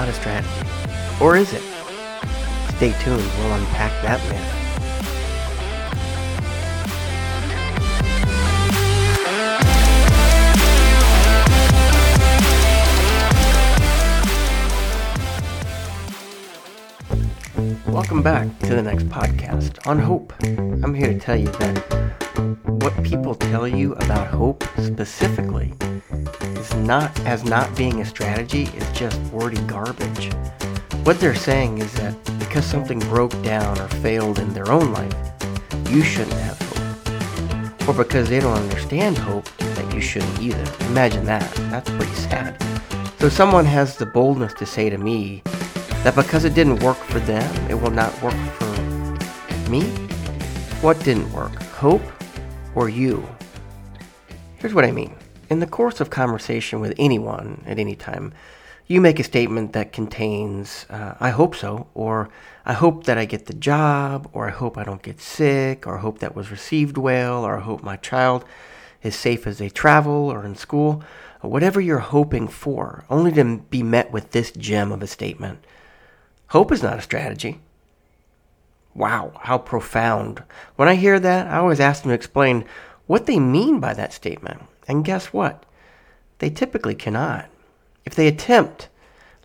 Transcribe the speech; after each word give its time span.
not 0.00 0.08
a 0.08 0.12
strategy. 0.14 0.48
Or 1.20 1.36
is 1.36 1.52
it? 1.52 1.62
Stay 2.76 2.92
tuned, 3.02 3.30
we'll 3.36 3.52
unpack 3.52 3.92
that 4.02 4.18
myth. 4.30 4.59
Welcome 18.20 18.50
back 18.50 18.68
to 18.68 18.74
the 18.74 18.82
next 18.82 19.04
podcast 19.04 19.86
on 19.86 19.98
hope. 19.98 20.34
I'm 20.42 20.92
here 20.92 21.06
to 21.06 21.18
tell 21.18 21.36
you 21.36 21.46
that 21.52 21.78
what 22.82 23.02
people 23.02 23.34
tell 23.34 23.66
you 23.66 23.94
about 23.94 24.26
hope 24.26 24.62
specifically 24.76 25.72
is 26.42 26.74
not 26.74 27.18
as 27.20 27.44
not 27.44 27.74
being 27.78 28.02
a 28.02 28.04
strategy 28.04 28.64
is 28.64 28.86
just 28.92 29.18
wordy 29.32 29.56
garbage. 29.62 30.34
What 31.04 31.18
they're 31.18 31.34
saying 31.34 31.78
is 31.78 31.94
that 31.94 32.14
because 32.38 32.66
something 32.66 32.98
broke 32.98 33.42
down 33.42 33.80
or 33.80 33.88
failed 33.88 34.38
in 34.38 34.52
their 34.52 34.70
own 34.70 34.92
life, 34.92 35.16
you 35.88 36.02
shouldn't 36.02 36.36
have 36.40 36.60
hope. 36.60 37.88
Or 37.88 37.94
because 37.94 38.28
they 38.28 38.40
don't 38.40 38.58
understand 38.58 39.16
hope, 39.16 39.48
that 39.56 39.94
you 39.94 40.02
shouldn't 40.02 40.42
either. 40.42 40.70
Imagine 40.88 41.24
that. 41.24 41.50
That's 41.70 41.88
pretty 41.88 42.12
sad. 42.12 42.62
So 43.18 43.30
someone 43.30 43.64
has 43.64 43.96
the 43.96 44.04
boldness 44.04 44.52
to 44.54 44.66
say 44.66 44.90
to 44.90 44.98
me 44.98 45.42
that 46.02 46.14
because 46.14 46.44
it 46.44 46.54
didn't 46.54 46.82
work 46.82 46.96
for 46.96 47.20
them, 47.20 47.70
it 47.70 47.74
will 47.74 47.90
not 47.90 48.10
work 48.22 48.32
for 48.32 49.70
me? 49.70 49.82
What 50.80 50.98
didn't 51.04 51.30
work? 51.32 51.54
Hope 51.74 52.02
or 52.74 52.88
you? 52.88 53.28
Here's 54.56 54.72
what 54.72 54.86
I 54.86 54.92
mean. 54.92 55.14
In 55.50 55.60
the 55.60 55.66
course 55.66 56.00
of 56.00 56.08
conversation 56.08 56.80
with 56.80 56.94
anyone 56.98 57.62
at 57.66 57.78
any 57.78 57.96
time, 57.96 58.32
you 58.86 59.00
make 59.00 59.20
a 59.20 59.24
statement 59.24 59.74
that 59.74 59.92
contains, 59.92 60.86
uh, 60.88 61.14
I 61.20 61.30
hope 61.30 61.54
so, 61.54 61.88
or 61.94 62.30
I 62.64 62.72
hope 62.72 63.04
that 63.04 63.18
I 63.18 63.24
get 63.24 63.46
the 63.46 63.54
job, 63.54 64.28
or 64.32 64.48
I 64.48 64.50
hope 64.50 64.78
I 64.78 64.84
don't 64.84 65.02
get 65.02 65.20
sick, 65.20 65.86
or 65.86 65.98
I 65.98 66.00
hope 66.00 66.20
that 66.20 66.34
was 66.34 66.50
received 66.50 66.96
well, 66.96 67.44
or 67.44 67.58
I 67.58 67.60
hope 67.60 67.82
my 67.82 67.96
child 67.96 68.44
is 69.02 69.14
safe 69.14 69.46
as 69.46 69.58
they 69.58 69.68
travel 69.68 70.30
or 70.30 70.44
in 70.44 70.54
school, 70.56 71.04
or 71.42 71.50
whatever 71.50 71.80
you're 71.80 71.98
hoping 71.98 72.48
for, 72.48 73.04
only 73.10 73.32
to 73.32 73.58
be 73.70 73.82
met 73.82 74.12
with 74.12 74.30
this 74.30 74.50
gem 74.50 74.92
of 74.92 75.02
a 75.02 75.06
statement. 75.06 75.64
Hope 76.50 76.72
is 76.72 76.82
not 76.82 76.98
a 76.98 77.02
strategy. 77.02 77.60
Wow, 78.94 79.32
how 79.42 79.58
profound. 79.58 80.42
When 80.76 80.88
I 80.88 80.96
hear 80.96 81.20
that, 81.20 81.46
I 81.46 81.58
always 81.58 81.80
ask 81.80 82.02
them 82.02 82.10
to 82.10 82.14
explain 82.14 82.64
what 83.06 83.26
they 83.26 83.38
mean 83.38 83.78
by 83.78 83.94
that 83.94 84.12
statement. 84.12 84.62
And 84.88 85.04
guess 85.04 85.26
what? 85.26 85.64
They 86.38 86.50
typically 86.50 86.94
cannot. 86.96 87.48
If 88.04 88.14
they 88.14 88.26
attempt, 88.26 88.88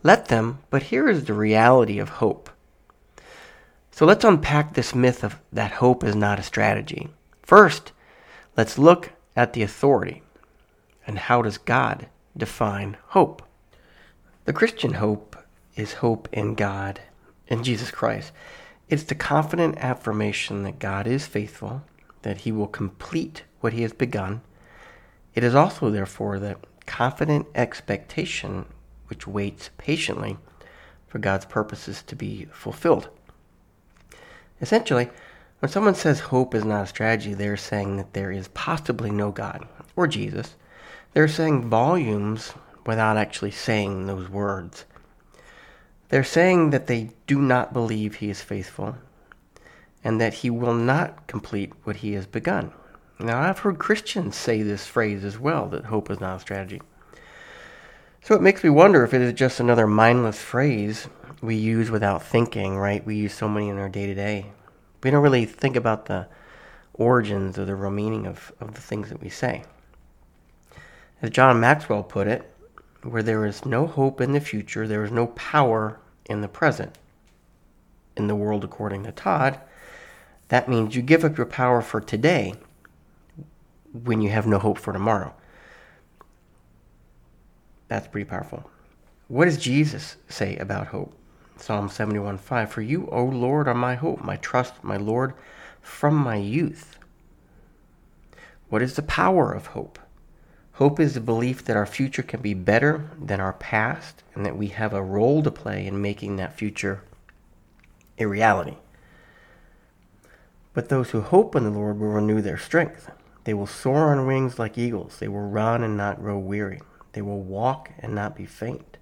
let 0.01 0.29
them, 0.29 0.59
but 0.69 0.83
here 0.83 1.07
is 1.07 1.25
the 1.25 1.33
reality 1.33 1.99
of 1.99 2.09
hope. 2.09 2.49
So 3.91 4.05
let's 4.05 4.25
unpack 4.25 4.73
this 4.73 4.95
myth 4.95 5.23
of 5.23 5.39
that 5.53 5.73
hope 5.73 6.03
is 6.03 6.15
not 6.15 6.39
a 6.39 6.43
strategy. 6.43 7.09
First, 7.43 7.91
let's 8.57 8.79
look 8.79 9.11
at 9.35 9.53
the 9.53 9.61
authority 9.61 10.23
and 11.05 11.19
how 11.19 11.43
does 11.43 11.59
God 11.59 12.07
define 12.35 12.97
hope? 13.09 13.43
The 14.45 14.53
Christian 14.53 14.93
hope 14.93 15.34
is 15.75 15.93
hope 15.93 16.27
in 16.31 16.55
God, 16.55 17.01
in 17.47 17.63
Jesus 17.63 17.91
Christ. 17.91 18.31
It's 18.89 19.03
the 19.03 19.15
confident 19.15 19.77
affirmation 19.79 20.63
that 20.63 20.79
God 20.79 21.07
is 21.07 21.25
faithful, 21.25 21.83
that 22.21 22.39
he 22.39 22.51
will 22.51 22.67
complete 22.67 23.43
what 23.59 23.73
he 23.73 23.81
has 23.81 23.93
begun, 23.93 24.41
it 25.35 25.43
is 25.43 25.53
also, 25.53 25.89
therefore, 25.89 26.39
the 26.39 26.55
confident 26.85 27.47
expectation 27.53 28.65
which 29.07 29.27
waits 29.27 29.69
patiently 29.77 30.37
for 31.07 31.19
God's 31.19 31.45
purposes 31.45 32.01
to 32.03 32.15
be 32.15 32.45
fulfilled. 32.53 33.09
Essentially, 34.61 35.09
when 35.59 35.69
someone 35.69 35.95
says 35.95 36.19
hope 36.21 36.55
is 36.55 36.63
not 36.63 36.83
a 36.83 36.87
strategy, 36.87 37.33
they're 37.33 37.57
saying 37.57 37.97
that 37.97 38.13
there 38.13 38.31
is 38.31 38.47
possibly 38.49 39.11
no 39.11 39.31
God 39.31 39.67
or 39.97 40.07
Jesus. 40.07 40.55
They're 41.13 41.27
saying 41.27 41.69
volumes 41.69 42.53
without 42.85 43.17
actually 43.17 43.51
saying 43.51 44.05
those 44.05 44.29
words. 44.29 44.85
They're 46.15 46.23
saying 46.23 46.69
that 46.69 46.87
they 46.87 47.09
do 47.27 47.41
not 47.41 47.73
believe 47.73 48.15
he 48.15 48.29
is 48.29 48.39
faithful 48.41 48.95
and 50.01 50.21
that 50.21 50.35
he 50.35 50.49
will 50.49 50.73
not 50.73 51.27
complete 51.27 51.73
what 51.83 51.97
he 51.97 52.13
has 52.13 52.25
begun. 52.25 52.71
Now, 53.19 53.41
I've 53.41 53.59
heard 53.59 53.79
Christians 53.79 54.37
say 54.37 54.61
this 54.61 54.87
phrase 54.87 55.25
as 55.25 55.37
well 55.37 55.67
that 55.67 55.83
hope 55.83 56.09
is 56.09 56.21
not 56.21 56.37
a 56.37 56.39
strategy. 56.39 56.81
So 58.21 58.33
it 58.33 58.41
makes 58.41 58.63
me 58.63 58.69
wonder 58.69 59.03
if 59.03 59.13
it 59.13 59.19
is 59.19 59.33
just 59.33 59.59
another 59.59 59.87
mindless 59.87 60.39
phrase 60.39 61.09
we 61.41 61.55
use 61.55 61.91
without 61.91 62.23
thinking, 62.23 62.77
right? 62.77 63.05
We 63.05 63.17
use 63.17 63.33
so 63.33 63.49
many 63.49 63.67
in 63.67 63.77
our 63.77 63.89
day 63.89 64.05
to 64.05 64.15
day. 64.15 64.53
We 65.03 65.11
don't 65.11 65.21
really 65.21 65.43
think 65.43 65.75
about 65.75 66.05
the 66.05 66.29
origins 66.93 67.59
or 67.59 67.65
the 67.65 67.75
real 67.75 67.91
meaning 67.91 68.25
of, 68.25 68.53
of 68.61 68.73
the 68.73 68.81
things 68.81 69.09
that 69.09 69.21
we 69.21 69.27
say. 69.27 69.65
As 71.21 71.29
John 71.31 71.59
Maxwell 71.59 72.03
put 72.03 72.27
it, 72.27 72.49
where 73.03 73.21
there 73.21 73.45
is 73.45 73.65
no 73.65 73.85
hope 73.85 74.21
in 74.21 74.31
the 74.31 74.39
future, 74.39 74.87
there 74.87 75.03
is 75.03 75.11
no 75.11 75.27
power 75.27 75.99
in 76.29 76.41
the 76.41 76.47
present. 76.47 76.97
In 78.17 78.27
the 78.27 78.35
world 78.35 78.63
according 78.63 79.03
to 79.03 79.11
Todd, 79.11 79.59
that 80.49 80.69
means 80.69 80.95
you 80.95 81.01
give 81.01 81.25
up 81.25 81.37
your 81.37 81.45
power 81.45 81.81
for 81.81 81.99
today 81.99 82.53
when 83.91 84.21
you 84.21 84.29
have 84.29 84.47
no 84.47 84.59
hope 84.59 84.77
for 84.77 84.93
tomorrow. 84.93 85.33
That's 87.87 88.07
pretty 88.07 88.29
powerful. 88.29 88.69
What 89.27 89.45
does 89.45 89.57
Jesus 89.57 90.17
say 90.29 90.55
about 90.57 90.87
hope? 90.87 91.13
Psalm 91.57 91.89
71 91.89 92.37
5 92.37 92.71
For 92.71 92.81
you, 92.81 93.07
O 93.11 93.23
Lord, 93.23 93.67
are 93.67 93.73
my 93.73 93.95
hope, 93.95 94.23
my 94.23 94.35
trust, 94.37 94.83
my 94.83 94.97
Lord, 94.97 95.33
from 95.81 96.15
my 96.15 96.35
youth. 96.35 96.97
What 98.69 98.81
is 98.81 98.95
the 98.95 99.01
power 99.01 99.51
of 99.51 99.67
hope? 99.67 99.99
Hope 100.75 100.99
is 100.99 101.13
the 101.13 101.21
belief 101.21 101.63
that 101.63 101.77
our 101.77 101.85
future 101.85 102.21
can 102.21 102.41
be 102.41 102.53
better 102.53 103.09
than 103.17 103.39
our 103.39 103.53
past 103.53 104.23
and 104.33 104.45
that 104.45 104.57
we 104.57 104.67
have 104.67 104.93
a 104.93 105.01
role 105.01 105.41
to 105.41 105.49
play 105.49 105.87
in 105.87 106.01
making 106.01 106.35
that 106.35 106.57
future 106.57 107.01
a 108.19 108.25
reality. 108.25 108.75
But 110.73 110.89
those 110.89 111.11
who 111.11 111.21
hope 111.21 111.55
in 111.55 111.63
the 111.63 111.69
Lord 111.69 111.97
will 111.97 112.09
renew 112.09 112.41
their 112.41 112.57
strength. 112.57 113.09
They 113.45 113.53
will 113.53 113.67
soar 113.67 114.11
on 114.11 114.27
wings 114.27 114.59
like 114.59 114.77
eagles. 114.77 115.17
They 115.19 115.29
will 115.29 115.47
run 115.47 115.81
and 115.81 115.95
not 115.95 116.19
grow 116.19 116.37
weary. 116.37 116.81
They 117.13 117.21
will 117.21 117.41
walk 117.41 117.91
and 117.99 118.13
not 118.13 118.35
be 118.35 118.45
faint. 118.45 118.97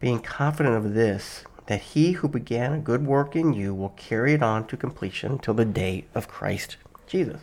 Being 0.00 0.20
confident 0.20 0.76
of 0.76 0.92
this, 0.92 1.44
that 1.64 1.80
he 1.80 2.12
who 2.12 2.28
began 2.28 2.74
a 2.74 2.78
good 2.78 3.06
work 3.06 3.34
in 3.34 3.54
you 3.54 3.74
will 3.74 3.94
carry 3.96 4.34
it 4.34 4.42
on 4.42 4.66
to 4.66 4.76
completion 4.76 5.38
till 5.38 5.54
the 5.54 5.64
day 5.64 6.04
of 6.14 6.28
Christ 6.28 6.76
Jesus. 7.06 7.40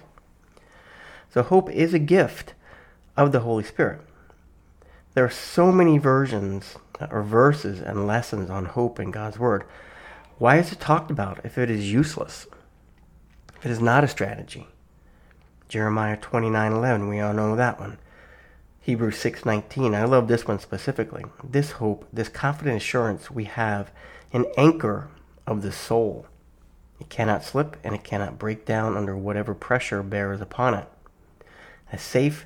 So 1.34 1.42
hope 1.42 1.72
is 1.72 1.96
a 1.96 2.00
gift 2.00 2.54
of 3.18 3.32
the 3.32 3.42
Holy 3.42 3.64
Spirit. 3.64 4.02
There 5.14 5.26
are 5.26 5.30
so 5.30 5.72
many 5.72 5.98
versions 5.98 6.78
or 7.10 7.24
verses 7.24 7.82
and 7.82 8.08
lessons 8.08 8.50
on 8.50 8.66
hope 8.66 9.00
in 9.00 9.12
God's 9.12 9.40
Word. 9.40 9.64
Why 10.38 10.58
is 10.58 10.72
it 10.72 10.80
talked 10.80 11.12
about 11.12 11.44
if 11.44 11.58
it 11.58 11.70
is 11.70 11.92
useless? 11.92 12.48
If 13.58 13.66
it 13.66 13.72
is 13.72 13.82
not 13.82 14.04
a 14.04 14.08
strategy? 14.08 14.68
Jeremiah 15.68 16.18
29:11, 16.18 17.10
we 17.10 17.20
all 17.20 17.34
know 17.34 17.56
that 17.56 17.80
one. 17.80 17.98
Hebrews 18.80 19.18
6:19. 19.18 19.94
I 19.94 20.06
love 20.06 20.28
this 20.28 20.48
one 20.48 20.60
specifically. 20.60 21.24
This 21.44 21.74
hope, 21.74 22.08
this 22.12 22.30
confident 22.30 22.78
assurance 22.78 23.30
we 23.30 23.44
have 23.46 23.92
an 24.34 24.46
anchor 24.58 25.10
of 25.46 25.62
the 25.62 25.72
soul. 25.72 26.26
It 27.00 27.10
cannot 27.10 27.44
slip 27.44 27.78
and 27.84 27.94
it 27.94 28.04
cannot 28.04 28.40
break 28.40 28.66
down 28.66 28.98
under 28.98 29.16
whatever 29.16 29.54
pressure 29.54 30.02
bears 30.02 30.42
upon 30.42 30.74
it. 30.74 30.88
A 31.94 31.98
safe 31.98 32.46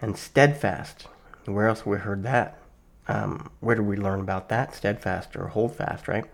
and 0.00 0.16
steadfast. 0.16 1.06
Where 1.44 1.68
else 1.68 1.86
we 1.86 1.98
heard 1.98 2.22
that? 2.24 2.58
Um, 3.08 3.50
where 3.60 3.76
did 3.76 3.86
we 3.86 3.96
learn 3.96 4.20
about 4.20 4.48
that? 4.48 4.74
Steadfast 4.74 5.36
or 5.36 5.48
hold 5.48 5.76
fast, 5.76 6.08
right? 6.08 6.24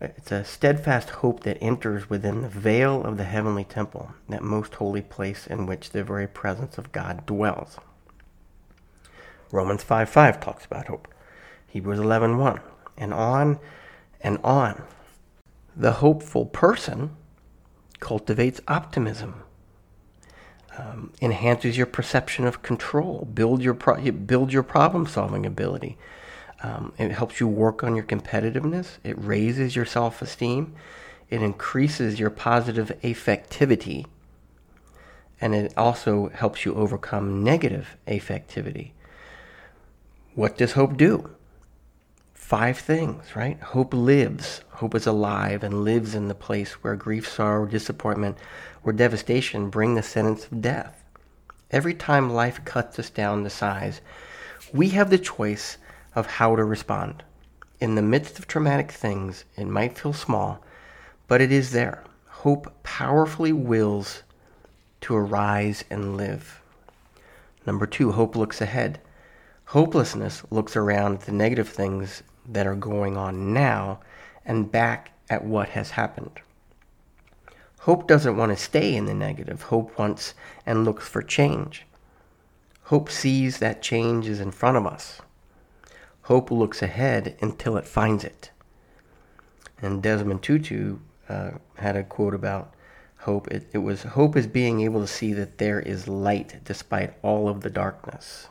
It's 0.00 0.32
a 0.32 0.44
steadfast 0.44 1.10
hope 1.10 1.40
that 1.44 1.62
enters 1.62 2.10
within 2.10 2.42
the 2.42 2.48
veil 2.48 3.02
of 3.04 3.16
the 3.16 3.24
heavenly 3.24 3.64
temple, 3.64 4.12
that 4.28 4.42
most 4.42 4.74
holy 4.74 5.00
place 5.00 5.46
in 5.46 5.66
which 5.66 5.90
the 5.90 6.04
very 6.04 6.26
presence 6.26 6.76
of 6.76 6.92
God 6.92 7.24
dwells. 7.24 7.78
Romans 9.50 9.82
5 9.82 10.08
5 10.08 10.40
talks 10.40 10.64
about 10.66 10.88
hope. 10.88 11.08
Hebrews 11.68 12.00
11 12.00 12.38
1. 12.38 12.60
And 12.98 13.14
on 13.14 13.58
and 14.20 14.38
on. 14.44 14.82
The 15.76 15.92
hopeful 15.92 16.46
person 16.46 17.16
cultivates 18.00 18.60
optimism, 18.68 19.42
um, 20.76 21.12
enhances 21.20 21.76
your 21.76 21.86
perception 21.86 22.46
of 22.46 22.62
control, 22.62 23.28
build 23.32 23.62
your, 23.62 23.74
pro- 23.74 24.10
build 24.10 24.52
your 24.52 24.62
problem 24.62 25.06
solving 25.06 25.46
ability, 25.46 25.96
um, 26.62 26.92
it 26.98 27.10
helps 27.12 27.40
you 27.40 27.46
work 27.46 27.84
on 27.84 27.94
your 27.94 28.04
competitiveness. 28.04 28.96
It 29.04 29.16
raises 29.18 29.76
your 29.76 29.84
self 29.84 30.22
esteem. 30.22 30.74
It 31.28 31.42
increases 31.42 32.18
your 32.18 32.30
positive 32.30 32.90
affectivity. 33.02 34.06
And 35.40 35.54
it 35.54 35.74
also 35.76 36.30
helps 36.30 36.64
you 36.64 36.74
overcome 36.74 37.44
negative 37.44 37.96
affectivity. 38.06 38.92
What 40.34 40.56
does 40.56 40.72
hope 40.72 40.96
do? 40.96 41.34
Five 42.44 42.76
things, 42.76 43.34
right? 43.34 43.58
Hope 43.58 43.94
lives. 43.94 44.60
Hope 44.68 44.94
is 44.94 45.06
alive 45.06 45.64
and 45.64 45.82
lives 45.82 46.14
in 46.14 46.28
the 46.28 46.34
place 46.34 46.74
where 46.74 46.94
grief, 46.94 47.26
sorrow, 47.26 47.64
disappointment, 47.64 48.36
or 48.82 48.92
devastation 48.92 49.70
bring 49.70 49.94
the 49.94 50.02
sentence 50.02 50.44
of 50.44 50.60
death. 50.60 51.02
Every 51.70 51.94
time 51.94 52.30
life 52.30 52.62
cuts 52.66 52.98
us 52.98 53.08
down 53.08 53.44
to 53.44 53.50
size, 53.50 54.02
we 54.74 54.90
have 54.90 55.08
the 55.08 55.16
choice 55.16 55.78
of 56.14 56.26
how 56.26 56.54
to 56.54 56.64
respond. 56.64 57.24
In 57.80 57.94
the 57.94 58.02
midst 58.02 58.38
of 58.38 58.46
traumatic 58.46 58.92
things, 58.92 59.46
it 59.56 59.64
might 59.64 59.96
feel 59.96 60.12
small, 60.12 60.62
but 61.26 61.40
it 61.40 61.50
is 61.50 61.70
there. 61.70 62.04
Hope 62.26 62.70
powerfully 62.82 63.54
wills 63.54 64.22
to 65.00 65.16
arise 65.16 65.82
and 65.88 66.18
live. 66.18 66.60
Number 67.66 67.86
two, 67.86 68.12
hope 68.12 68.36
looks 68.36 68.60
ahead. 68.60 69.00
Hopelessness 69.68 70.42
looks 70.50 70.76
around 70.76 71.14
at 71.14 71.20
the 71.22 71.32
negative 71.32 71.70
things 71.70 72.22
that 72.46 72.66
are 72.66 72.74
going 72.74 73.16
on 73.16 73.52
now 73.52 74.00
and 74.44 74.70
back 74.70 75.12
at 75.30 75.44
what 75.44 75.70
has 75.70 75.90
happened. 75.90 76.40
Hope 77.80 78.06
doesn't 78.06 78.36
want 78.36 78.50
to 78.50 78.56
stay 78.56 78.94
in 78.94 79.04
the 79.04 79.14
negative. 79.14 79.62
Hope 79.62 79.98
wants 79.98 80.34
and 80.64 80.84
looks 80.84 81.06
for 81.06 81.22
change. 81.22 81.84
Hope 82.84 83.10
sees 83.10 83.58
that 83.58 83.82
change 83.82 84.26
is 84.26 84.40
in 84.40 84.50
front 84.50 84.76
of 84.76 84.86
us. 84.86 85.20
Hope 86.22 86.50
looks 86.50 86.80
ahead 86.82 87.36
until 87.40 87.76
it 87.76 87.86
finds 87.86 88.24
it. 88.24 88.50
And 89.82 90.02
Desmond 90.02 90.42
Tutu 90.42 90.98
uh, 91.28 91.52
had 91.76 91.96
a 91.96 92.04
quote 92.04 92.34
about 92.34 92.74
hope. 93.18 93.48
It, 93.48 93.68
it 93.72 93.78
was 93.78 94.02
hope 94.02 94.36
is 94.36 94.46
being 94.46 94.80
able 94.80 95.00
to 95.00 95.06
see 95.06 95.32
that 95.34 95.58
there 95.58 95.80
is 95.80 96.08
light 96.08 96.60
despite 96.64 97.14
all 97.22 97.48
of 97.48 97.60
the 97.60 97.70
darkness. 97.70 98.48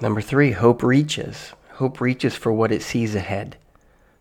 Number 0.00 0.20
three, 0.20 0.52
hope 0.52 0.82
reaches. 0.82 1.52
Hope 1.76 2.00
reaches 2.00 2.34
for 2.34 2.52
what 2.52 2.72
it 2.72 2.82
sees 2.82 3.14
ahead 3.14 3.58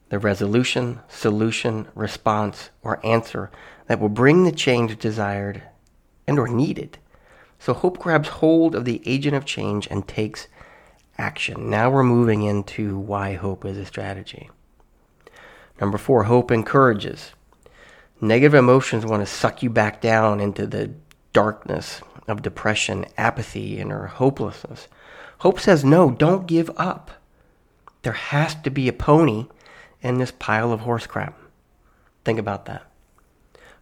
the 0.09 0.19
resolution, 0.19 0.99
solution, 1.07 1.87
response, 1.95 2.69
or 2.83 3.03
answer 3.05 3.49
that 3.87 3.99
will 3.99 4.09
bring 4.09 4.43
the 4.43 4.51
change 4.51 4.99
desired 4.99 5.63
and 6.27 6.37
or 6.37 6.49
needed. 6.49 6.97
So 7.57 7.73
hope 7.73 7.97
grabs 7.97 8.27
hold 8.27 8.75
of 8.75 8.83
the 8.83 9.01
agent 9.05 9.35
of 9.35 9.45
change 9.45 9.87
and 9.89 10.05
takes 10.05 10.47
action. 11.17 11.69
Now 11.69 11.89
we're 11.89 12.03
moving 12.03 12.43
into 12.43 12.99
why 12.99 13.33
hope 13.35 13.63
is 13.63 13.77
a 13.77 13.85
strategy. 13.85 14.49
Number 15.79 15.97
four, 15.97 16.25
hope 16.25 16.51
encourages. 16.51 17.31
Negative 18.19 18.53
emotions 18.53 19.05
want 19.05 19.21
to 19.21 19.33
suck 19.33 19.63
you 19.63 19.69
back 19.69 20.01
down 20.01 20.41
into 20.41 20.67
the 20.67 20.93
darkness 21.31 22.01
of 22.27 22.41
depression, 22.41 23.05
apathy, 23.17 23.79
and 23.79 23.93
or 23.93 24.07
hopelessness. 24.07 24.89
Hope 25.39 25.59
says, 25.59 25.85
no, 25.85 26.11
don't 26.11 26.47
give 26.47 26.69
up. 26.75 27.11
There 28.05 28.13
has 28.13 28.53
to 28.53 28.69
be 28.69 28.87
a 28.87 28.93
pony 28.93 29.47
in 29.99 30.19
this 30.19 30.29
pile 30.29 30.71
of 30.71 30.81
horse 30.81 31.07
crap. 31.07 31.35
Think 32.23 32.37
about 32.37 32.65
that. 32.65 32.83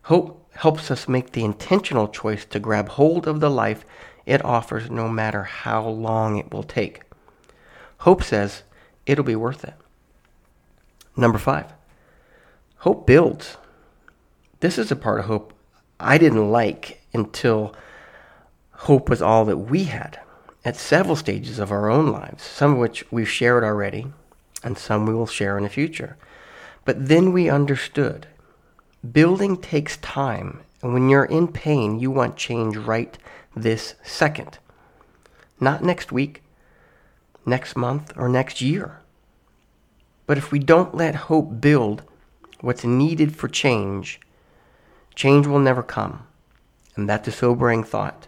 Hope 0.03 0.49
helps 0.53 0.89
us 0.89 1.09
make 1.09 1.33
the 1.33 1.43
intentional 1.43 2.07
choice 2.07 2.45
to 2.45 2.57
grab 2.57 2.87
hold 2.87 3.27
of 3.27 3.41
the 3.41 3.49
life 3.49 3.83
it 4.25 4.45
offers 4.45 4.89
no 4.89 5.09
matter 5.09 5.43
how 5.43 5.85
long 5.85 6.37
it 6.37 6.53
will 6.53 6.63
take. 6.63 7.01
Hope 7.97 8.23
says 8.23 8.63
it'll 9.05 9.25
be 9.25 9.35
worth 9.35 9.65
it. 9.65 9.73
Number 11.17 11.37
five, 11.37 11.73
hope 12.77 13.05
builds. 13.05 13.57
This 14.61 14.77
is 14.77 14.89
a 14.89 14.95
part 14.95 15.19
of 15.19 15.25
hope 15.25 15.51
I 15.99 16.17
didn't 16.17 16.49
like 16.49 17.01
until 17.13 17.75
hope 18.71 19.09
was 19.09 19.21
all 19.21 19.43
that 19.43 19.57
we 19.57 19.83
had 19.83 20.17
at 20.65 20.75
several 20.75 21.15
stages 21.15 21.59
of 21.59 21.71
our 21.71 21.89
own 21.89 22.07
lives, 22.07 22.43
some 22.43 22.73
of 22.73 22.77
which 22.77 23.03
we've 23.11 23.29
shared 23.29 23.63
already, 23.63 24.07
and 24.63 24.77
some 24.77 25.05
we 25.05 25.13
will 25.13 25.27
share 25.27 25.57
in 25.57 25.63
the 25.63 25.69
future. 25.69 26.17
But 26.85 27.07
then 27.07 27.33
we 27.33 27.49
understood 27.49 28.27
building 29.11 29.57
takes 29.57 29.97
time, 29.97 30.61
and 30.81 30.93
when 30.93 31.09
you're 31.09 31.25
in 31.25 31.49
pain, 31.49 31.99
you 31.99 32.09
want 32.09 32.37
change 32.37 32.77
right 32.77 33.17
this 33.55 33.95
second. 34.03 34.59
Not 35.59 35.83
next 35.83 36.11
week, 36.11 36.41
next 37.45 37.75
month, 37.75 38.13
or 38.15 38.29
next 38.29 38.61
year. 38.61 38.99
But 40.25 40.37
if 40.37 40.51
we 40.51 40.59
don't 40.59 40.95
let 40.95 41.15
hope 41.15 41.59
build 41.59 42.03
what's 42.61 42.85
needed 42.85 43.35
for 43.35 43.49
change, 43.49 44.21
change 45.15 45.45
will 45.45 45.59
never 45.59 45.83
come. 45.83 46.25
And 46.95 47.09
that's 47.09 47.27
a 47.27 47.31
sobering 47.31 47.83
thought. 47.83 48.27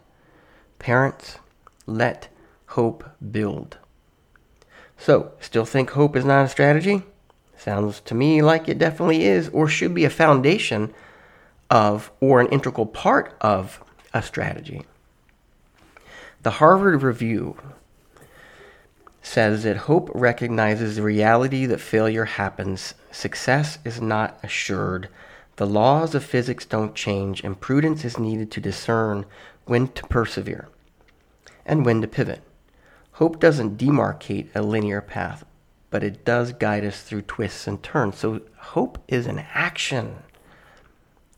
Parents, 0.78 1.40
let 1.86 2.30
hope 2.68 3.04
build. 3.32 3.78
So, 4.98 5.32
still 5.40 5.66
think 5.66 5.92
hope 5.92 6.16
is 6.16 6.26
not 6.26 6.46
a 6.46 6.50
strategy? 6.50 7.04
Sounds 7.58 8.00
to 8.02 8.16
me 8.16 8.42
like 8.42 8.68
it 8.68 8.78
definitely 8.78 9.26
is, 9.26 9.50
or 9.50 9.68
should 9.68 9.94
be 9.94 10.06
a 10.06 10.10
foundation 10.10 10.94
of, 11.70 12.12
or 12.20 12.40
an 12.40 12.48
integral 12.48 12.86
part 12.86 13.36
of 13.42 13.84
a 14.14 14.22
strategy. 14.22 14.86
The 16.44 16.52
Harvard 16.52 17.02
Review 17.02 17.58
says 19.22 19.64
that 19.64 19.78
hope 19.78 20.12
recognizes 20.14 20.96
the 20.96 21.02
reality 21.02 21.66
that 21.66 21.82
failure 21.82 22.26
happens, 22.26 22.94
success 23.12 23.80
is 23.84 24.00
not 24.00 24.38
assured, 24.44 25.10
the 25.56 25.66
laws 25.66 26.14
of 26.14 26.24
physics 26.24 26.66
don't 26.66 26.94
change, 26.94 27.44
and 27.44 27.60
prudence 27.60 28.06
is 28.06 28.20
needed 28.20 28.52
to 28.52 28.62
discern 28.62 29.26
when 29.66 29.88
to 29.88 30.04
persevere 30.04 30.68
and 31.66 31.86
when 31.86 32.02
to 32.02 32.08
pivot. 32.08 32.42
Hope 33.14 33.40
doesn't 33.40 33.78
demarcate 33.78 34.50
a 34.54 34.62
linear 34.62 35.02
path, 35.02 35.46
but 35.90 36.04
it 36.04 36.26
does 36.26 36.52
guide 36.54 36.84
us 36.84 37.02
through 37.02 37.22
twists 37.22 37.68
and 37.68 37.82
turns. 37.82 38.18
So 38.18 38.42
hope 38.58 38.98
is 39.08 39.26
an 39.26 39.46
action, 39.54 40.18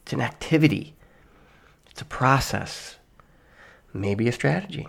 it's 0.01 0.13
an 0.13 0.21
activity, 0.21 0.95
it's 1.91 2.01
a 2.01 2.05
process, 2.05 2.97
maybe 3.93 4.27
a 4.27 4.31
strategy. 4.31 4.87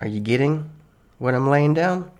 Are 0.00 0.08
you 0.08 0.20
getting 0.20 0.70
what 1.18 1.34
I'm 1.34 1.48
laying 1.48 1.74
down? 1.74 2.10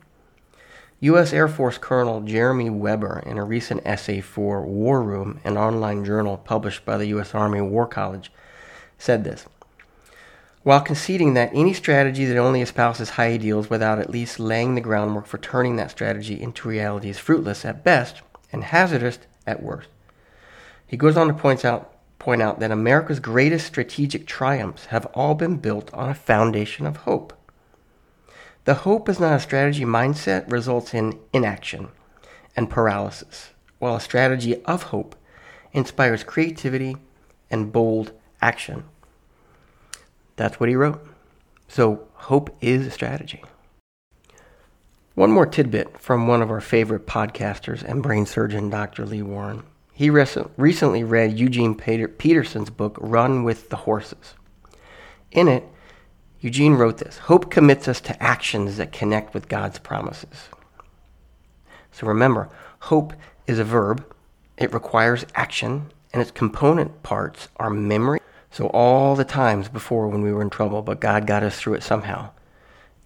U.S. 1.02 1.32
Air 1.32 1.48
Force 1.48 1.78
Colonel 1.78 2.20
Jeremy 2.20 2.68
Weber, 2.68 3.22
in 3.24 3.38
a 3.38 3.44
recent 3.44 3.80
essay 3.86 4.20
for 4.20 4.60
War 4.66 5.02
Room, 5.02 5.40
an 5.44 5.56
online 5.56 6.04
journal 6.04 6.36
published 6.36 6.84
by 6.84 6.98
the 6.98 7.06
U.S. 7.06 7.34
Army 7.34 7.62
War 7.62 7.86
College, 7.86 8.30
said 8.98 9.24
this 9.24 9.46
while 10.62 10.80
conceding 10.80 11.34
that 11.34 11.50
any 11.54 11.72
strategy 11.72 12.26
that 12.26 12.36
only 12.36 12.60
espouses 12.60 13.10
high 13.10 13.28
ideals 13.28 13.70
without 13.70 13.98
at 13.98 14.10
least 14.10 14.38
laying 14.38 14.74
the 14.74 14.80
groundwork 14.80 15.26
for 15.26 15.38
turning 15.38 15.76
that 15.76 15.90
strategy 15.90 16.40
into 16.40 16.68
reality 16.68 17.08
is 17.08 17.18
fruitless 17.18 17.64
at 17.64 17.82
best 17.82 18.20
and 18.52 18.64
hazardous 18.64 19.18
at 19.46 19.62
worst. 19.62 19.88
He 20.86 20.96
goes 20.96 21.16
on 21.16 21.28
to 21.28 21.34
point 21.34 21.64
out, 21.64 21.94
point 22.18 22.42
out 22.42 22.60
that 22.60 22.70
America's 22.70 23.20
greatest 23.20 23.66
strategic 23.66 24.26
triumphs 24.26 24.86
have 24.86 25.06
all 25.14 25.34
been 25.34 25.56
built 25.56 25.92
on 25.94 26.10
a 26.10 26.14
foundation 26.14 26.84
of 26.84 26.98
hope. 26.98 27.32
The 28.64 28.74
hope 28.74 29.08
is 29.08 29.18
not 29.18 29.36
a 29.36 29.40
strategy 29.40 29.84
mindset 29.84 30.50
results 30.52 30.92
in 30.92 31.18
inaction 31.32 31.88
and 32.54 32.68
paralysis, 32.68 33.50
while 33.78 33.96
a 33.96 34.00
strategy 34.00 34.62
of 34.64 34.84
hope 34.84 35.16
inspires 35.72 36.22
creativity 36.22 36.96
and 37.50 37.72
bold 37.72 38.12
action. 38.42 38.84
That's 40.40 40.58
what 40.58 40.70
he 40.70 40.74
wrote. 40.74 41.06
So 41.68 42.08
hope 42.14 42.56
is 42.62 42.86
a 42.86 42.90
strategy. 42.90 43.44
One 45.14 45.30
more 45.30 45.44
tidbit 45.44 46.00
from 46.00 46.26
one 46.26 46.40
of 46.40 46.50
our 46.50 46.62
favorite 46.62 47.06
podcasters 47.06 47.82
and 47.82 48.02
brain 48.02 48.24
surgeon, 48.24 48.70
Dr. 48.70 49.04
Lee 49.04 49.20
Warren. 49.20 49.64
He 49.92 50.08
recently 50.08 51.04
read 51.04 51.38
Eugene 51.38 51.74
Peterson's 51.74 52.70
book, 52.70 52.96
Run 53.02 53.44
with 53.44 53.68
the 53.68 53.76
Horses. 53.76 54.32
In 55.30 55.46
it, 55.46 55.64
Eugene 56.40 56.72
wrote 56.72 56.96
this 56.96 57.18
Hope 57.18 57.50
commits 57.50 57.86
us 57.86 58.00
to 58.00 58.22
actions 58.22 58.78
that 58.78 58.92
connect 58.92 59.34
with 59.34 59.46
God's 59.46 59.78
promises. 59.78 60.48
So 61.92 62.06
remember, 62.06 62.48
hope 62.78 63.12
is 63.46 63.58
a 63.58 63.64
verb, 63.64 64.10
it 64.56 64.72
requires 64.72 65.26
action, 65.34 65.92
and 66.14 66.22
its 66.22 66.30
component 66.30 67.02
parts 67.02 67.48
are 67.56 67.68
memory, 67.68 68.20
so, 68.50 68.66
all 68.68 69.14
the 69.14 69.24
times 69.24 69.68
before 69.68 70.08
when 70.08 70.22
we 70.22 70.32
were 70.32 70.42
in 70.42 70.50
trouble, 70.50 70.82
but 70.82 71.00
God 71.00 71.26
got 71.26 71.44
us 71.44 71.58
through 71.58 71.74
it 71.74 71.84
somehow. 71.84 72.30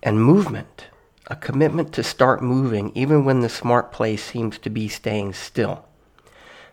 And 0.03 0.23
movement, 0.23 0.87
a 1.27 1.37
commitment 1.37 1.93
to 1.95 2.03
start 2.03 2.43
moving 2.43 2.93
even 2.95 3.25
when 3.25 3.41
the 3.41 3.49
smart 3.51 3.93
place 3.93 4.25
seems 4.25 4.59
to 4.59 4.71
be 4.71 4.89
staying 4.89 5.35
still. 5.35 5.85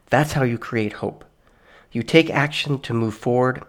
That's 0.09 0.33
how 0.33 0.43
you 0.43 0.57
create 0.57 0.93
hope. 0.93 1.25
You 1.91 2.01
take 2.01 2.29
action 2.29 2.79
to 2.79 2.93
move 2.93 3.13
forward 3.13 3.63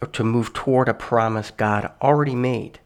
or 0.00 0.06
to 0.08 0.24
move 0.24 0.52
toward 0.52 0.88
a 0.88 0.94
promise 0.94 1.50
God 1.50 1.90
already 2.00 2.36
made. 2.36 2.78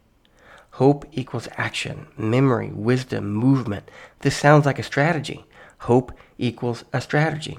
Hope 0.73 1.07
equals 1.13 1.49
action, 1.57 2.07
memory, 2.17 2.71
wisdom, 2.71 3.33
movement. 3.33 3.91
This 4.21 4.37
sounds 4.37 4.67
like 4.67 4.79
a 4.79 4.83
strategy. 4.83 5.45
Hope 5.81 6.13
equals 6.39 6.85
a 6.93 7.01
strategy. 7.01 7.59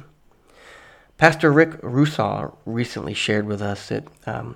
Pastor 1.17 1.51
Rick 1.51 1.81
Roussar 1.81 2.53
recently 2.65 3.13
shared 3.13 3.47
with 3.47 3.61
us 3.61 3.89
that 3.89 4.05
um, 4.25 4.55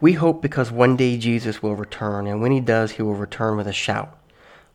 we 0.00 0.12
hope 0.12 0.42
because 0.42 0.70
one 0.70 0.96
day 0.96 1.16
Jesus 1.16 1.62
will 1.62 1.74
return, 1.74 2.26
and 2.26 2.42
when 2.42 2.52
he 2.52 2.60
does, 2.60 2.92
he 2.92 3.02
will 3.02 3.14
return 3.14 3.56
with 3.56 3.66
a 3.66 3.72
shout. 3.72 4.16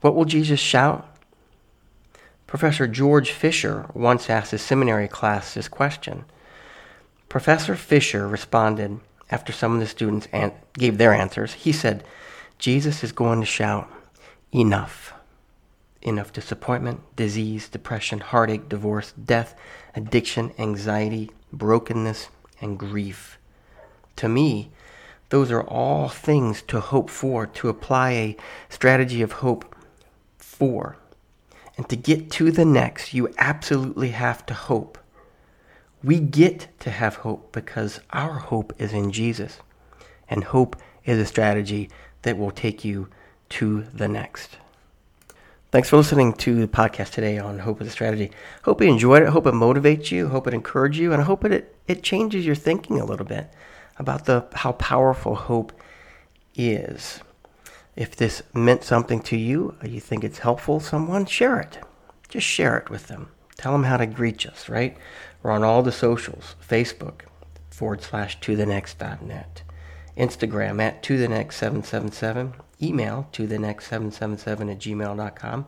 What 0.01 0.15
will 0.15 0.25
Jesus 0.25 0.59
shout? 0.59 1.07
Professor 2.47 2.87
George 2.87 3.31
Fisher 3.31 3.89
once 3.93 4.29
asked 4.29 4.51
his 4.51 4.61
seminary 4.61 5.07
class 5.07 5.53
this 5.53 5.67
question. 5.67 6.25
Professor 7.29 7.75
Fisher 7.75 8.27
responded 8.27 8.99
after 9.29 9.53
some 9.53 9.75
of 9.75 9.79
the 9.79 9.87
students 9.87 10.27
an- 10.33 10.51
gave 10.73 10.97
their 10.97 11.13
answers. 11.13 11.53
He 11.53 11.71
said, 11.71 12.03
Jesus 12.57 13.03
is 13.03 13.11
going 13.11 13.39
to 13.39 13.45
shout, 13.45 13.89
Enough. 14.53 15.13
Enough 16.01 16.33
disappointment, 16.33 17.01
disease, 17.15 17.69
depression, 17.69 18.19
heartache, 18.19 18.67
divorce, 18.67 19.13
death, 19.23 19.55
addiction, 19.95 20.51
anxiety, 20.57 21.29
brokenness, 21.53 22.29
and 22.59 22.77
grief. 22.77 23.37
To 24.17 24.27
me, 24.27 24.71
those 25.29 25.51
are 25.51 25.63
all 25.63 26.09
things 26.09 26.61
to 26.63 26.79
hope 26.79 27.09
for, 27.09 27.45
to 27.47 27.69
apply 27.69 28.11
a 28.11 28.37
strategy 28.69 29.21
of 29.21 29.31
hope 29.31 29.75
for. 30.37 30.97
And 31.77 31.87
to 31.89 31.95
get 31.95 32.29
to 32.31 32.51
the 32.51 32.65
next, 32.65 33.13
you 33.13 33.33
absolutely 33.37 34.09
have 34.09 34.45
to 34.47 34.53
hope. 34.53 34.97
We 36.03 36.19
get 36.19 36.67
to 36.79 36.89
have 36.89 37.17
hope 37.17 37.51
because 37.51 38.01
our 38.09 38.33
hope 38.33 38.73
is 38.77 38.91
in 38.91 39.11
Jesus. 39.11 39.59
And 40.27 40.43
hope 40.43 40.75
is 41.05 41.17
a 41.17 41.25
strategy 41.25 41.89
that 42.23 42.37
will 42.37 42.51
take 42.51 42.83
you 42.83 43.07
to 43.49 43.83
the 43.93 44.07
next. 44.07 44.57
Thanks 45.71 45.87
for 45.87 45.95
listening 45.95 46.33
to 46.33 46.59
the 46.59 46.67
podcast 46.67 47.11
today 47.11 47.39
on 47.39 47.59
Hope 47.59 47.79
is 47.79 47.87
a 47.87 47.91
Strategy. 47.91 48.31
Hope 48.63 48.81
you 48.81 48.89
enjoyed 48.89 49.23
it. 49.23 49.29
Hope 49.29 49.47
it 49.47 49.53
motivates 49.53 50.11
you. 50.11 50.27
Hope 50.27 50.45
it 50.45 50.53
encourages 50.53 50.99
you. 50.99 51.13
And 51.13 51.21
I 51.21 51.25
hope 51.25 51.45
it, 51.45 51.73
it 51.87 52.03
changes 52.03 52.45
your 52.45 52.55
thinking 52.55 52.99
a 52.99 53.05
little 53.05 53.25
bit 53.25 53.49
about 53.97 54.25
the 54.25 54.45
how 54.51 54.73
powerful 54.73 55.33
hope 55.33 55.71
is. 56.55 57.21
If 57.95 58.17
this 58.17 58.43
meant 58.53 58.83
something 58.83 59.21
to 59.21 59.37
you, 59.37 59.77
or 59.81 59.87
you 59.87 60.01
think 60.01 60.25
it's 60.25 60.39
helpful 60.39 60.81
someone, 60.81 61.25
share 61.25 61.61
it. 61.61 61.79
Just 62.27 62.45
share 62.45 62.77
it 62.77 62.89
with 62.89 63.07
them. 63.07 63.29
Tell 63.55 63.71
them 63.71 63.85
how 63.85 63.95
to 63.95 64.07
reach 64.07 64.45
us, 64.45 64.67
right? 64.67 64.97
We're 65.41 65.51
on 65.51 65.63
all 65.63 65.83
the 65.83 65.93
socials 65.93 66.55
Facebook 66.67 67.21
forward 67.69 68.01
slash 68.01 68.37
to 68.41 68.57
the 68.57 68.65
next 68.65 68.99
dot 68.99 69.21
net, 69.21 69.63
Instagram 70.17 70.81
at 70.81 71.01
to 71.03 71.17
the 71.17 71.29
next 71.29 71.55
777, 71.55 72.55
email 72.81 73.27
to 73.33 73.47
the 73.47 73.59
next 73.59 73.87
777 73.87 74.69
at 74.69 74.79
gmail.com. 74.79 75.65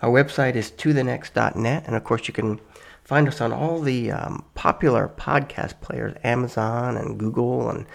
Our 0.00 0.10
website 0.10 0.56
is 0.56 0.70
to 0.70 0.92
the 0.92 1.04
next.net, 1.04 1.84
and 1.86 1.94
of 1.94 2.04
course, 2.04 2.26
you 2.26 2.34
can 2.34 2.60
find 3.04 3.28
us 3.28 3.40
on 3.40 3.52
all 3.52 3.80
the 3.80 4.10
um, 4.10 4.44
popular 4.54 5.08
podcast 5.08 5.80
players 5.80 6.16
Amazon 6.24 6.96
and 6.96 7.18
Google 7.18 7.70
and 7.70 7.86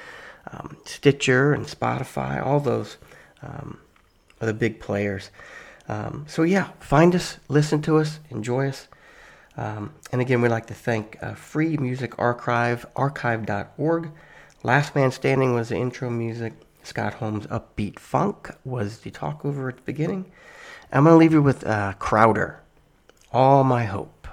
um, 0.52 0.78
Stitcher 0.86 1.54
and 1.54 1.66
Spotify, 1.66 2.46
all 2.46 2.60
those 2.60 2.98
um, 3.42 3.80
are 4.40 4.48
the 4.48 4.54
big 4.54 4.80
players. 4.80 5.30
Um, 5.90 6.26
so, 6.28 6.44
yeah, 6.44 6.70
find 6.80 7.16
us, 7.16 7.38
listen 7.48 7.82
to 7.84 7.98
us, 7.98 8.20
enjoy 8.30 8.70
us. 8.70 8.88
Um, 9.56 9.94
and 10.12 10.22
again, 10.22 10.42
we'd 10.42 10.50
like 10.50 10.68
to 10.68 10.74
thank 10.74 11.18
uh, 11.22 11.34
Free 11.34 11.78
Music 11.78 12.18
Archive, 12.20 12.86
archive.org. 12.96 14.12
Last 14.64 14.96
Man 14.96 15.12
Standing 15.12 15.54
was 15.54 15.70
the 15.70 15.78
intro 15.78 16.10
music. 16.10 16.54
Scott 16.88 17.16
Holmes' 17.16 17.46
Upbeat 17.48 18.00
Funk 18.00 18.56
was 18.64 19.00
the 19.00 19.12
talk 19.12 19.44
over 19.44 19.68
at 19.68 19.76
the 19.76 19.82
beginning. 19.82 20.32
I'm 20.90 21.04
going 21.04 21.14
to 21.14 21.18
leave 21.18 21.34
you 21.34 21.42
with 21.42 21.68
uh, 21.68 21.92
Crowder, 22.00 22.62
All 23.34 23.66
My 23.66 23.84
Hope. 23.84 24.26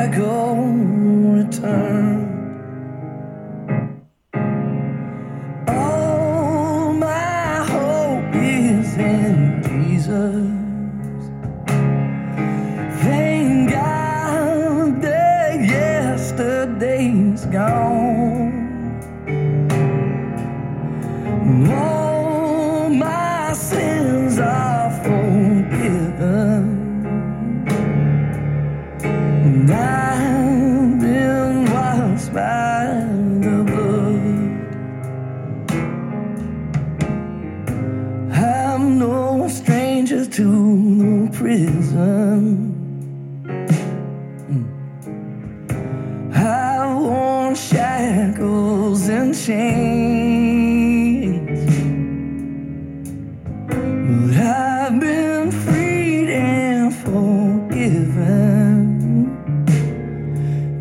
A 0.00 0.08
prodigal 0.08 0.79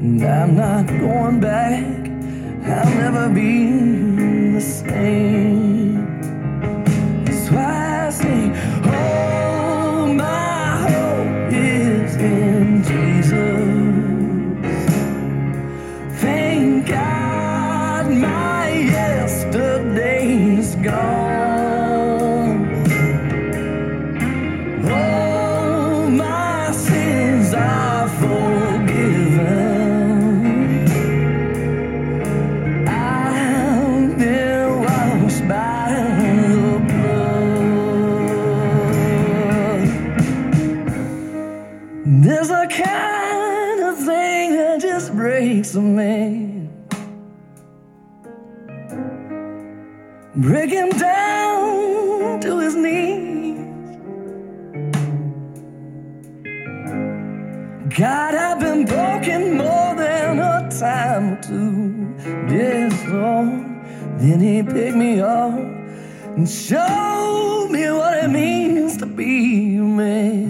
And 0.01 0.23
I'm 0.23 0.55
not 0.55 0.87
going 0.87 1.39
back. 1.41 1.83
I'll 2.63 2.95
never 2.95 3.29
be 3.33 4.53
the 4.53 4.61
same. 4.61 5.78
God, 57.99 58.33
I've 58.33 58.61
been 58.61 58.85
broken 58.85 59.57
more 59.57 59.93
than 59.93 60.39
a 60.39 60.69
time 60.71 61.33
or 61.33 61.41
two. 61.43 62.15
Yes, 62.49 62.93
Lord. 63.09 63.49
Then 64.21 64.39
He 64.39 64.63
picked 64.63 64.95
me 64.95 65.19
up 65.19 65.59
and 66.37 66.47
showed 66.47 67.67
me 67.69 67.91
what 67.91 68.23
it 68.23 68.29
means 68.29 68.95
to 68.99 69.05
be 69.05 69.75
a 69.75 69.81
man. 69.81 70.48